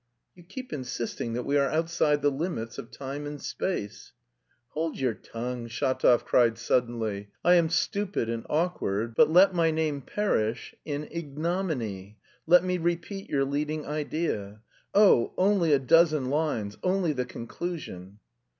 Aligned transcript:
"You 0.33 0.41
keep 0.41 0.73
insisting 0.73 1.33
that 1.33 1.43
we 1.45 1.57
are 1.57 1.69
outside 1.69 2.23
the 2.23 2.31
limits 2.31 2.79
of 2.79 2.89
time 2.89 3.27
and 3.27 3.39
space." 3.39 4.13
"Hold 4.69 4.97
your 4.97 5.13
tongue!" 5.13 5.67
Shatov 5.67 6.25
cried 6.25 6.57
suddenly. 6.57 7.29
"I 7.45 7.53
am 7.53 7.69
stupid 7.69 8.27
and 8.27 8.43
awkward, 8.49 9.13
but 9.13 9.29
let 9.29 9.53
my 9.53 9.69
name 9.69 10.01
perish 10.01 10.73
in 10.85 11.07
ignominy! 11.11 12.17
Let 12.47 12.63
me 12.63 12.79
repeat 12.79 13.29
your 13.29 13.45
leading 13.45 13.85
idea.... 13.85 14.63
Oh, 14.95 15.35
only 15.37 15.71
a 15.71 15.77
dozen 15.77 16.31
lines, 16.31 16.79
only 16.81 17.13
the 17.13 17.25
conclusion." 17.25 18.17